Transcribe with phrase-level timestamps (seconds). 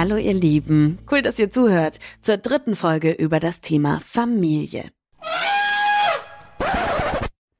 [0.00, 4.92] Hallo ihr Lieben, cool, dass ihr zuhört zur dritten Folge über das Thema Familie.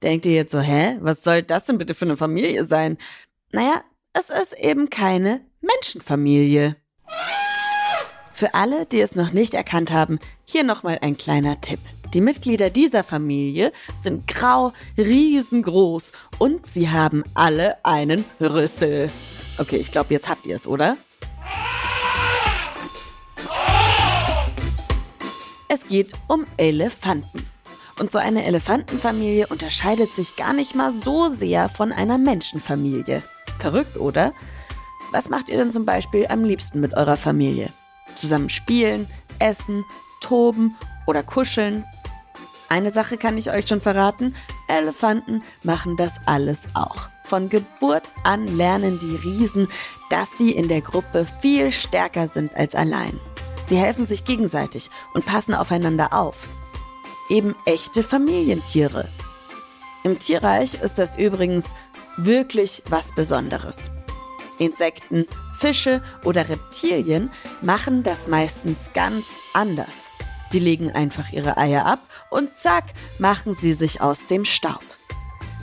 [0.05, 2.97] Denkt ihr jetzt so, hä, was soll das denn bitte für eine Familie sein?
[3.51, 6.77] Naja, es ist eben keine Menschenfamilie.
[8.33, 11.81] Für alle, die es noch nicht erkannt haben, hier nochmal ein kleiner Tipp.
[12.15, 19.11] Die Mitglieder dieser Familie sind grau, riesengroß und sie haben alle einen Rüssel.
[19.59, 20.97] Okay, ich glaube, jetzt habt ihr es, oder?
[25.71, 27.47] Es geht um Elefanten.
[27.99, 33.23] Und so eine Elefantenfamilie unterscheidet sich gar nicht mal so sehr von einer Menschenfamilie.
[33.59, 34.33] Verrückt, oder?
[35.13, 37.71] Was macht ihr denn zum Beispiel am liebsten mit eurer Familie?
[38.17, 39.85] Zusammen spielen, essen,
[40.23, 40.75] toben
[41.07, 41.85] oder kuscheln?
[42.71, 44.35] Eine Sache kann ich euch schon verraten,
[44.69, 47.09] Elefanten machen das alles auch.
[47.25, 49.69] Von Geburt an lernen die Riesen,
[50.09, 53.19] dass sie in der Gruppe viel stärker sind als allein.
[53.69, 56.49] Sie helfen sich gegenseitig und passen aufeinander auf.
[57.29, 59.09] Eben echte Familientiere.
[60.05, 61.75] Im Tierreich ist das übrigens
[62.17, 63.91] wirklich was Besonderes.
[64.59, 67.31] Insekten, Fische oder Reptilien
[67.61, 70.09] machen das meistens ganz anders.
[70.53, 72.01] Die legen einfach ihre Eier ab
[72.31, 72.85] und zack,
[73.19, 74.83] machen sie sich aus dem Staub.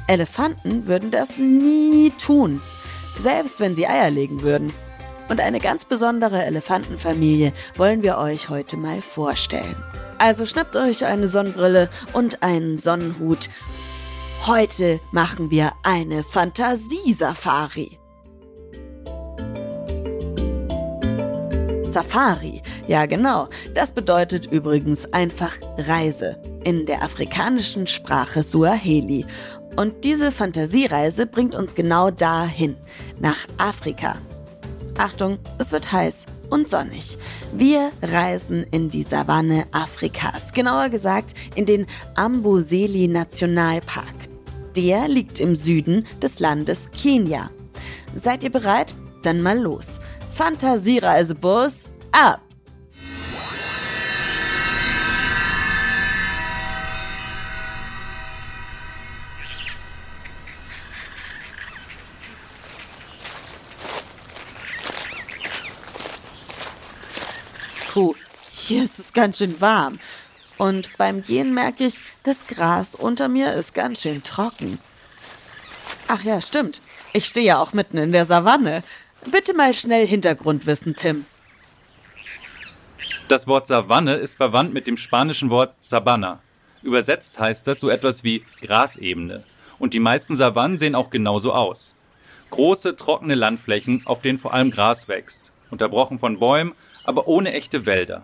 [0.08, 2.62] Elefanten würden das nie tun,
[3.18, 4.72] selbst wenn sie Eier legen würden.
[5.28, 9.76] Und eine ganz besondere Elefantenfamilie wollen wir euch heute mal vorstellen.
[10.18, 13.50] Also schnappt euch eine Sonnenbrille und einen Sonnenhut.
[14.48, 18.00] Heute machen wir eine Fantasiesafari.
[21.84, 29.26] Safari, ja genau, das bedeutet übrigens einfach Reise in der afrikanischen Sprache Suaheli.
[29.78, 32.78] Und diese Fantasiereise bringt uns genau dahin,
[33.20, 34.18] nach Afrika.
[34.98, 37.18] Achtung, es wird heiß und sonnig.
[37.54, 41.86] Wir reisen in die Savanne Afrikas, genauer gesagt in den
[42.16, 44.16] Amboseli Nationalpark.
[44.76, 47.50] Der liegt im Süden des Landes Kenia.
[48.14, 48.96] Seid ihr bereit?
[49.24, 50.00] Dann mal los.
[50.32, 52.45] Fantasiereisebus ab!
[67.96, 68.14] Puh,
[68.52, 70.00] hier ist es ganz schön warm.
[70.58, 74.80] Und beim Gehen merke ich, das Gras unter mir ist ganz schön trocken.
[76.10, 76.82] Ach ja, stimmt.
[77.14, 78.84] Ich stehe ja auch mitten in der Savanne.
[79.32, 81.26] Bitte mal schnell Hintergrundwissen, Tim.
[83.30, 86.42] Das Wort Savanne ist verwandt mit dem spanischen Wort Sabana.
[86.84, 89.46] Übersetzt heißt das so etwas wie Grasebene.
[89.80, 91.96] Und die meisten Savannen sehen auch genauso aus.
[92.50, 96.74] Große, trockene Landflächen, auf denen vor allem Gras wächst, unterbrochen von Bäumen
[97.06, 98.24] aber ohne echte Wälder.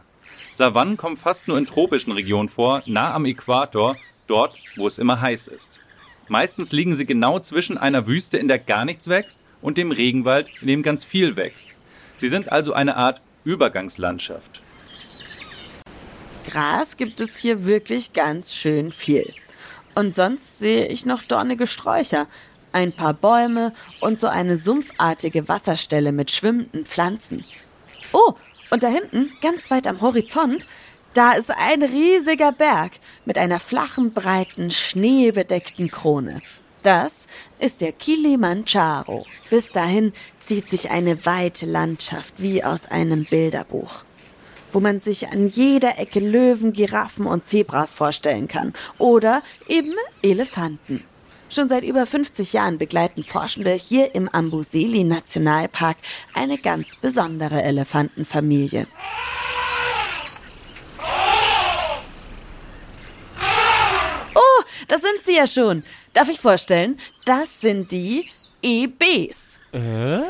[0.51, 3.95] Savannen kommen fast nur in tropischen Regionen vor, nah am Äquator,
[4.27, 5.79] dort, wo es immer heiß ist.
[6.27, 10.47] Meistens liegen sie genau zwischen einer Wüste, in der gar nichts wächst, und dem Regenwald,
[10.61, 11.69] in dem ganz viel wächst.
[12.17, 14.61] Sie sind also eine Art Übergangslandschaft.
[16.49, 19.33] Gras gibt es hier wirklich ganz schön viel.
[19.95, 22.27] Und sonst sehe ich noch dornige Sträucher,
[22.71, 27.43] ein paar Bäume und so eine sumpfartige Wasserstelle mit schwimmenden Pflanzen.
[28.13, 28.33] Oh,
[28.71, 30.67] und da hinten, ganz weit am Horizont,
[31.13, 32.93] da ist ein riesiger Berg
[33.25, 36.41] mit einer flachen, breiten, schneebedeckten Krone.
[36.81, 37.27] Das
[37.59, 39.25] ist der Kilimanjaro.
[39.49, 44.03] Bis dahin zieht sich eine weite Landschaft wie aus einem Bilderbuch,
[44.71, 51.03] wo man sich an jeder Ecke Löwen, Giraffen und Zebras vorstellen kann oder eben Elefanten.
[51.53, 55.97] Schon seit über 50 Jahren begleiten Forschende hier im Amboseli Nationalpark
[56.33, 58.87] eine ganz besondere Elefantenfamilie.
[64.33, 65.83] Oh, da sind sie ja schon.
[66.13, 66.97] Darf ich vorstellen?
[67.25, 68.29] Das sind die
[68.61, 69.59] EBs.
[69.73, 70.21] Äh?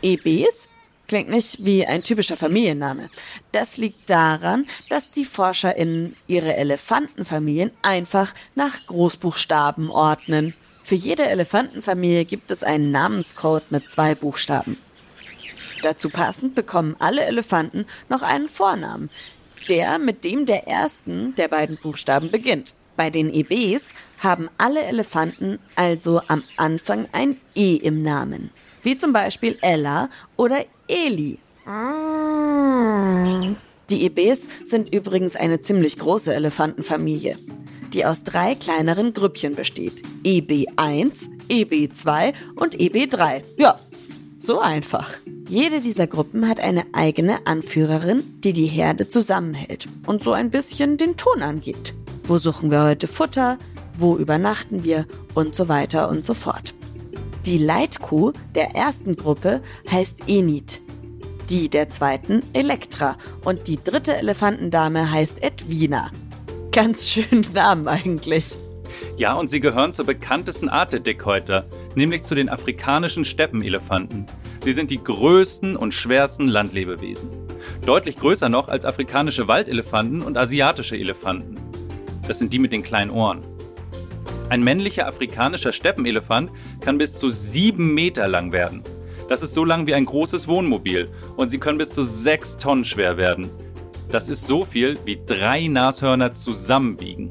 [0.00, 0.70] EBs?
[1.06, 3.10] Klingt nicht wie ein typischer Familienname.
[3.52, 10.54] Das liegt daran, dass die ForscherInnen ihre Elefantenfamilien einfach nach Großbuchstaben ordnen.
[10.82, 14.78] Für jede Elefantenfamilie gibt es einen Namenscode mit zwei Buchstaben.
[15.82, 19.10] Dazu passend bekommen alle Elefanten noch einen Vornamen.
[19.68, 22.74] Der, mit dem der ersten der beiden Buchstaben beginnt.
[22.96, 28.50] Bei den EBs haben alle Elefanten also am Anfang ein E im Namen.
[28.84, 31.38] Wie zum Beispiel Ella oder Eli.
[33.90, 37.38] Die EBs sind übrigens eine ziemlich große Elefantenfamilie,
[37.94, 40.02] die aus drei kleineren Grüppchen besteht.
[40.24, 43.42] EB1, EB2 und EB3.
[43.56, 43.80] Ja,
[44.38, 45.18] so einfach.
[45.48, 50.98] Jede dieser Gruppen hat eine eigene Anführerin, die die Herde zusammenhält und so ein bisschen
[50.98, 51.94] den Ton angibt.
[52.24, 53.58] Wo suchen wir heute Futter?
[53.96, 55.06] Wo übernachten wir?
[55.34, 56.74] Und so weiter und so fort.
[57.46, 59.60] Die Leitkuh der ersten Gruppe
[59.90, 60.80] heißt Enid,
[61.50, 66.10] die der zweiten Elektra und die dritte Elefantendame heißt Edwina.
[66.72, 68.56] Ganz schön Namen eigentlich.
[69.18, 74.24] Ja, und sie gehören zur bekanntesten Art der Dickhäuter, nämlich zu den afrikanischen Steppenelefanten.
[74.64, 77.28] Sie sind die größten und schwersten Landlebewesen.
[77.84, 81.56] Deutlich größer noch als afrikanische Waldelefanten und asiatische Elefanten.
[82.26, 83.53] Das sind die mit den kleinen Ohren.
[84.50, 86.50] Ein männlicher afrikanischer Steppenelefant
[86.80, 88.82] kann bis zu sieben Meter lang werden.
[89.28, 92.84] Das ist so lang wie ein großes Wohnmobil und sie können bis zu sechs Tonnen
[92.84, 93.50] schwer werden.
[94.10, 97.30] Das ist so viel, wie drei Nashörner zusammenwiegen.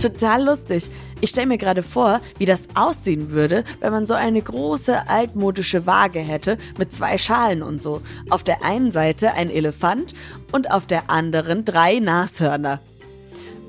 [0.00, 0.90] Total lustig.
[1.20, 5.86] Ich stelle mir gerade vor, wie das aussehen würde, wenn man so eine große altmodische
[5.86, 8.02] Waage hätte mit zwei Schalen und so.
[8.28, 10.14] Auf der einen Seite ein Elefant
[10.50, 12.80] und auf der anderen drei Nashörner.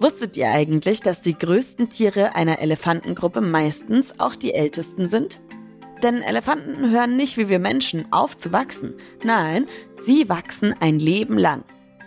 [0.03, 5.39] Wusstet ihr eigentlich, dass die größten Tiere einer Elefantengruppe meistens auch die ältesten sind?
[6.03, 8.95] Denn Elefanten hören nicht wie wir Menschen auf zu wachsen.
[9.23, 9.65] Nein,
[10.03, 11.63] sie wachsen ein Leben lang.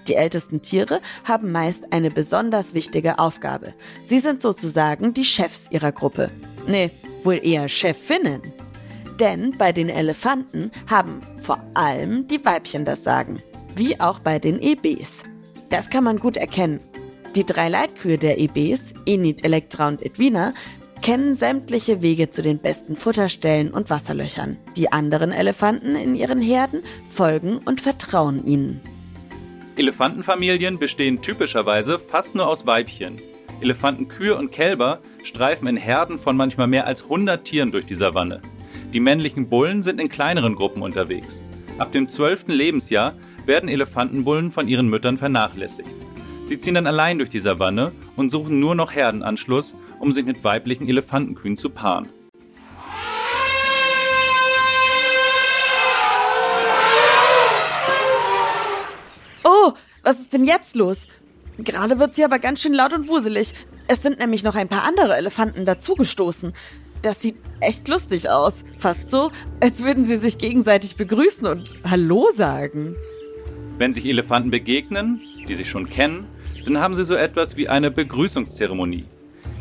[0.08, 3.72] Die ältesten Tiere haben meist eine besonders wichtige Aufgabe.
[4.04, 6.30] Sie sind sozusagen die Chefs ihrer Gruppe.
[6.66, 6.90] Nee,
[7.24, 8.42] wohl eher Chefinnen.
[9.18, 13.42] Denn bei den Elefanten haben vor allem die Weibchen das Sagen.
[13.74, 15.24] Wie auch bei den EBs.
[15.70, 16.80] Das kann man gut erkennen.
[17.36, 20.54] Die drei Leitkühe der EBs, Enid, Elektra und Edwina,
[21.02, 24.56] kennen sämtliche Wege zu den besten Futterstellen und Wasserlöchern.
[24.74, 28.80] Die anderen Elefanten in ihren Herden folgen und vertrauen ihnen.
[29.76, 33.20] Elefantenfamilien bestehen typischerweise fast nur aus Weibchen.
[33.60, 38.40] Elefantenkühe und Kälber streifen in Herden von manchmal mehr als 100 Tieren durch die Savanne.
[38.94, 41.42] Die männlichen Bullen sind in kleineren Gruppen unterwegs.
[41.76, 42.46] Ab dem 12.
[42.46, 43.12] Lebensjahr
[43.44, 45.90] werden Elefantenbullen von ihren Müttern vernachlässigt.
[46.46, 50.44] Sie ziehen dann allein durch die Savanne und suchen nur noch Herdenanschluss, um sich mit
[50.44, 52.08] weiblichen Elefantenkühen zu paaren.
[59.42, 59.72] Oh,
[60.04, 61.08] was ist denn jetzt los?
[61.58, 63.52] Gerade wird's hier aber ganz schön laut und wuselig.
[63.88, 66.52] Es sind nämlich noch ein paar andere Elefanten dazugestoßen.
[67.02, 68.64] Das sieht echt lustig aus.
[68.78, 72.94] Fast so, als würden sie sich gegenseitig begrüßen und Hallo sagen.
[73.78, 76.28] Wenn sich Elefanten begegnen, die sich schon kennen,
[76.66, 79.06] dann haben sie so etwas wie eine Begrüßungszeremonie.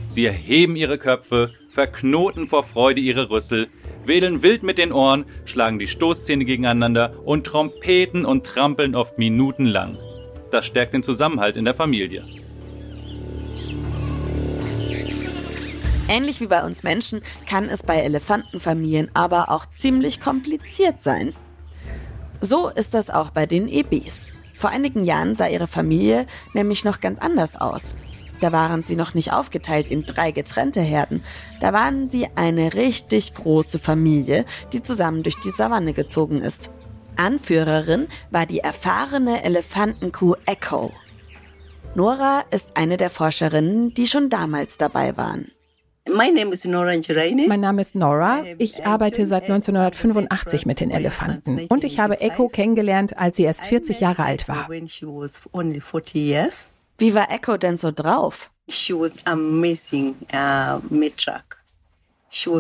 [0.08, 3.68] Sie erheben ihre Köpfe, verknoten vor Freude ihre Rüssel,
[4.06, 9.98] wedeln wild mit den Ohren, schlagen die Stoßzähne gegeneinander und trompeten und trampeln oft minutenlang.
[10.52, 12.24] Das stärkt den Zusammenhalt in der Familie.
[16.08, 21.34] Ähnlich wie bei uns Menschen kann es bei Elefantenfamilien aber auch ziemlich kompliziert sein.
[22.42, 24.35] So ist das auch bei den EBs.
[24.58, 27.96] Vor einigen Jahren sah ihre Familie nämlich noch ganz anders aus.
[28.42, 31.24] Da waren sie noch nicht aufgeteilt in drei getrennte Herden.
[31.62, 36.72] Da waren sie eine richtig große Familie, die zusammen durch die Savanne gezogen ist.
[37.16, 40.92] Anführerin war die erfahrene Elefantenkuh Echo.
[41.96, 45.52] Nora ist eine der Forscherinnen, die schon damals dabei waren.
[46.08, 48.44] Mein Name ist Nora.
[48.58, 53.66] Ich arbeite seit 1985 mit den Elefanten und ich habe Echo kennengelernt, als sie erst
[53.66, 54.70] 40 Jahre alt war.
[56.98, 58.52] Wie war Echo denn so drauf?
[58.68, 61.58] She was amazing uh, matriarch.
[62.38, 62.52] Sie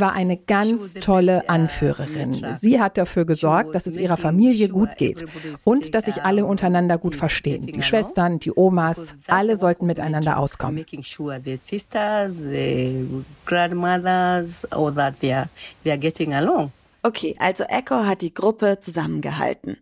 [0.00, 2.56] war eine ganz tolle uh, Anführerin.
[2.60, 5.24] Sie hat dafür gesorgt, dass es ihrer Familie gut geht
[5.64, 7.62] und dass sich alle untereinander gut verstehen.
[7.62, 10.74] Die Schwestern, die Omas, alle sollten miteinander auskommen.
[10.74, 13.06] Making sure the sisters, the
[13.46, 15.48] grandmothers, all that they are,
[15.84, 16.72] they are getting along.
[17.04, 19.76] Okay, also Echo hat die Gruppe zusammengehalten.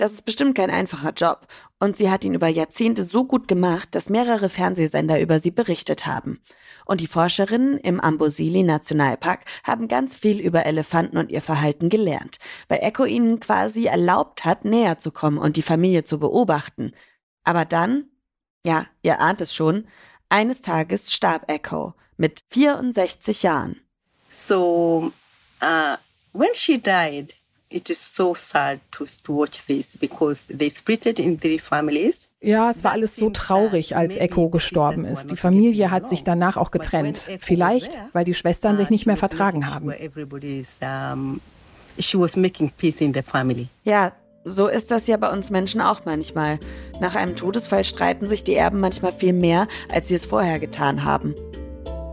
[0.00, 1.46] Das ist bestimmt kein einfacher Job.
[1.78, 6.06] Und sie hat ihn über Jahrzehnte so gut gemacht, dass mehrere Fernsehsender über sie berichtet
[6.06, 6.40] haben.
[6.86, 12.38] Und die Forscherinnen im Ambosili Nationalpark haben ganz viel über Elefanten und ihr Verhalten gelernt,
[12.68, 16.92] weil Echo ihnen quasi erlaubt hat, näher zu kommen und die Familie zu beobachten.
[17.44, 18.04] Aber dann,
[18.64, 19.86] ja, ihr ahnt es schon,
[20.30, 23.78] eines Tages starb Echo mit 64 Jahren.
[24.30, 25.12] So,
[25.62, 25.98] uh
[26.32, 27.34] When she died,
[27.70, 32.28] it is so sad to, to watch this because they split it in three families.
[32.40, 35.30] Ja, es war alles so traurig, als Echo gestorben ist.
[35.30, 37.30] Die Familie hat sich danach auch getrennt.
[37.38, 39.92] Vielleicht, weil die Schwestern sich nicht mehr vertragen haben.
[43.84, 44.12] Ja,
[44.44, 46.58] so ist das ja bei uns Menschen auch manchmal.
[46.98, 51.04] Nach einem Todesfall streiten sich die Erben manchmal viel mehr, als sie es vorher getan
[51.04, 51.34] haben.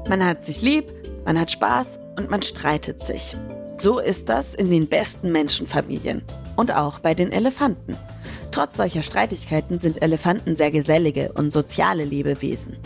[0.10, 0.94] Man hat sich lieb,
[1.26, 3.36] man hat Spaß und man streitet sich.
[3.79, 6.24] So ist das in den besten Menschenfamilien
[6.55, 7.96] und auch bei den Elefanten.
[8.50, 12.77] Trotz solcher Streitigkeiten sind Elefanten sehr gesellige und soziale Lebewesen.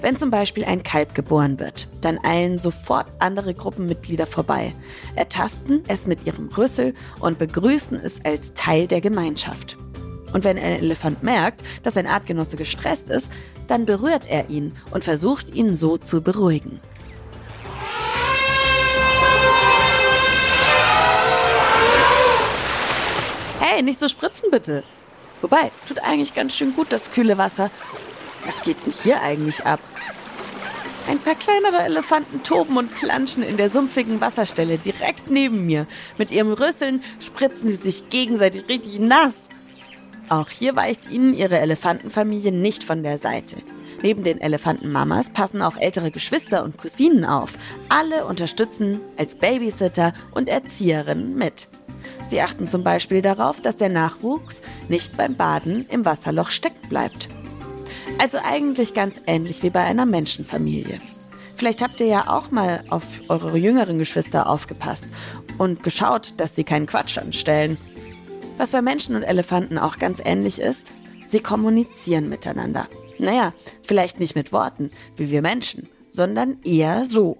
[0.00, 4.74] Wenn zum Beispiel ein Kalb geboren wird, dann eilen sofort andere Gruppenmitglieder vorbei,
[5.16, 9.76] ertasten es mit ihrem Rüssel und begrüßen es als Teil der Gemeinschaft.
[10.32, 13.30] Und wenn ein Elefant merkt, dass ein Artgenosse gestresst ist,
[13.66, 16.80] dann berührt er ihn und versucht ihn so zu beruhigen.
[23.74, 24.84] Hey, nicht so spritzen bitte.
[25.40, 27.70] Wobei, tut eigentlich ganz schön gut, das kühle Wasser.
[28.44, 29.80] Was geht denn hier eigentlich ab?
[31.08, 35.86] Ein paar kleinere Elefanten toben und planschen in der sumpfigen Wasserstelle direkt neben mir.
[36.18, 39.48] Mit ihrem Rüsseln spritzen sie sich gegenseitig richtig nass.
[40.28, 43.56] Auch hier weicht ihnen ihre Elefantenfamilie nicht von der Seite.
[44.02, 47.52] Neben den Elefantenmamas passen auch ältere Geschwister und Cousinen auf.
[47.88, 51.68] Alle unterstützen als Babysitter und Erzieherinnen mit.
[52.28, 57.28] Sie achten zum Beispiel darauf, dass der Nachwuchs nicht beim Baden im Wasserloch stecken bleibt.
[58.18, 61.00] Also eigentlich ganz ähnlich wie bei einer Menschenfamilie.
[61.54, 65.04] Vielleicht habt ihr ja auch mal auf eure jüngeren Geschwister aufgepasst
[65.58, 67.78] und geschaut, dass sie keinen Quatsch anstellen.
[68.58, 70.92] Was bei Menschen und Elefanten auch ganz ähnlich ist,
[71.28, 72.88] sie kommunizieren miteinander.
[73.18, 77.38] Naja, vielleicht nicht mit Worten, wie wir Menschen, sondern eher so.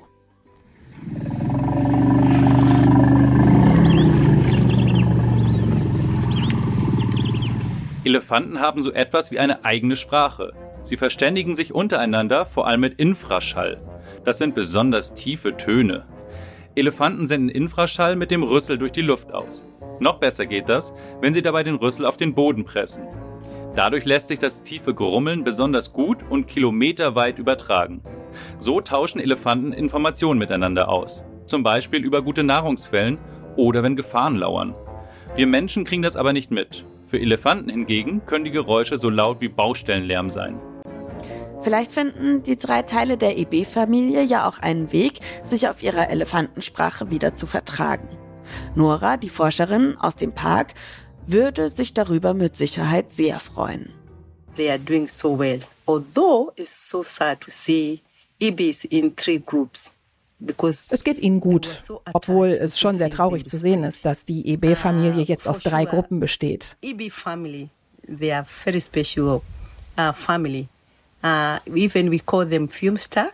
[8.32, 10.54] Elefanten haben so etwas wie eine eigene Sprache.
[10.82, 13.78] Sie verständigen sich untereinander vor allem mit Infraschall.
[14.24, 16.06] Das sind besonders tiefe Töne.
[16.74, 19.66] Elefanten senden Infraschall mit dem Rüssel durch die Luft aus.
[20.00, 23.06] Noch besser geht das, wenn sie dabei den Rüssel auf den Boden pressen.
[23.74, 28.00] Dadurch lässt sich das tiefe Grummeln besonders gut und kilometerweit übertragen.
[28.58, 31.22] So tauschen Elefanten Informationen miteinander aus.
[31.44, 33.18] Zum Beispiel über gute Nahrungsquellen
[33.56, 34.74] oder wenn Gefahren lauern.
[35.36, 36.86] Wir Menschen kriegen das aber nicht mit.
[37.12, 40.58] Für Elefanten hingegen können die Geräusche so laut wie Baustellenlärm sein.
[41.60, 47.10] Vielleicht finden die drei Teile der EB-Familie ja auch einen Weg, sich auf ihrer Elefantensprache
[47.10, 48.08] wieder zu vertragen.
[48.74, 50.72] Nora, die Forscherin aus dem Park,
[51.26, 53.92] würde sich darüber mit Sicherheit sehr freuen.
[54.56, 55.60] They are doing so well.
[55.84, 58.00] Although it's so sad to see
[58.40, 59.92] EBs in three groups.
[60.58, 61.68] Es geht ihnen gut,
[62.12, 66.20] obwohl es schon sehr traurig zu sehen ist, dass die EB-Familie jetzt aus drei Gruppen
[66.20, 66.76] besteht.
[67.10, 67.68] Family,
[68.06, 69.40] they are very special
[69.98, 70.68] uh, family.
[71.24, 73.28] Uh, even we call them Filmstar.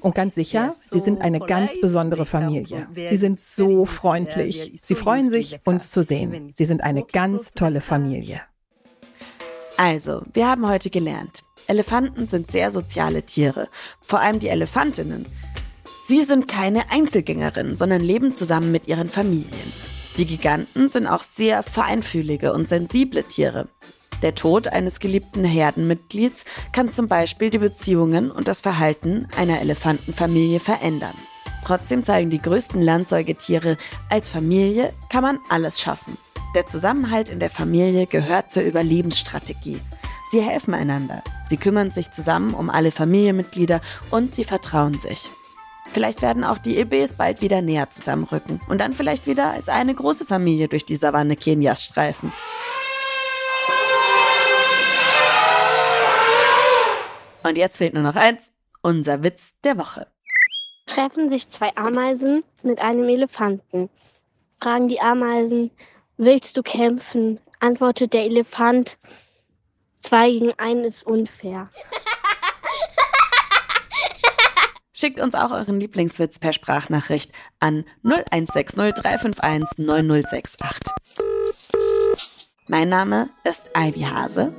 [0.00, 2.86] Und ganz sicher, sie sind eine ganz besondere Familie.
[2.94, 4.80] Sie sind so freundlich.
[4.82, 6.52] Sie freuen sich, uns zu sehen.
[6.54, 8.40] Sie sind eine ganz tolle Familie.
[9.76, 13.68] Also, wir haben heute gelernt, Elefanten sind sehr soziale Tiere,
[14.00, 15.26] vor allem die Elefantinnen.
[16.06, 19.72] Sie sind keine Einzelgängerinnen, sondern leben zusammen mit ihren Familien.
[20.16, 23.68] Die Giganten sind auch sehr feinfühlige und sensible Tiere.
[24.22, 30.60] Der Tod eines geliebten Herdenmitglieds kann zum Beispiel die Beziehungen und das Verhalten einer Elefantenfamilie
[30.60, 31.14] verändern.
[31.64, 33.76] Trotzdem zeigen die größten Landsäugetiere,
[34.08, 36.16] als Familie kann man alles schaffen.
[36.54, 39.80] Der Zusammenhalt in der Familie gehört zur Überlebensstrategie.
[40.30, 45.28] Sie helfen einander, sie kümmern sich zusammen um alle Familienmitglieder und sie vertrauen sich.
[45.86, 49.94] Vielleicht werden auch die EBs bald wieder näher zusammenrücken und dann vielleicht wieder als eine
[49.94, 52.32] große Familie durch die Savanne Kenias streifen.
[57.42, 58.50] Und jetzt fehlt nur noch eins,
[58.82, 60.06] unser Witz der Woche.
[60.86, 63.90] Treffen sich zwei Ameisen mit einem Elefanten.
[64.60, 65.70] Fragen die Ameisen,
[66.16, 67.38] willst du kämpfen?
[67.60, 68.98] Antwortet der Elefant,
[69.98, 71.70] zwei gegen einen ist unfair.
[75.04, 77.30] Schickt uns auch euren Lieblingswitz per Sprachnachricht
[77.60, 80.80] an 0160 351 9068.
[82.68, 84.54] Mein Name ist Ivy Hase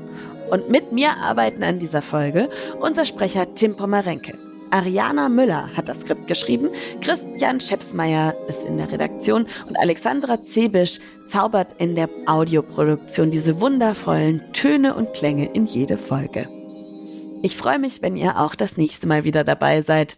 [0.52, 2.48] und mit mir arbeiten an dieser Folge
[2.80, 4.38] unser Sprecher Tim Pommerenke.
[4.70, 6.70] Ariana Müller hat das Skript geschrieben,
[7.02, 14.44] Christian Schepsmeier ist in der Redaktion und Alexandra Zebisch zaubert in der Audioproduktion diese wundervollen
[14.54, 16.48] Töne und Klänge in jede Folge.
[17.42, 20.18] Ich freue mich, wenn ihr auch das nächste Mal wieder dabei seid.